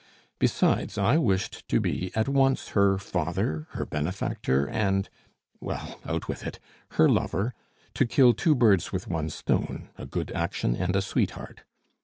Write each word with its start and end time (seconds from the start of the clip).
Besides, 0.39 0.97
I 0.97 1.17
wished 1.17 1.67
to 1.67 1.79
be 1.79 2.11
at 2.15 2.27
once 2.27 2.69
her 2.69 2.97
father, 2.97 3.67
her 3.73 3.85
benefactor, 3.85 4.67
and 4.67 5.07
well, 5.59 5.99
out 6.07 6.27
with 6.27 6.43
it 6.43 6.57
her 6.93 7.07
lover; 7.07 7.53
to 7.93 8.07
kill 8.07 8.33
two 8.33 8.55
birds 8.55 8.91
with 8.91 9.05
one 9.07 9.29
stone, 9.29 9.89
a 9.99 10.07
good 10.07 10.31
action 10.31 10.75
and 10.75 10.95
a 10.95 11.03
sweetheart. 11.03 11.65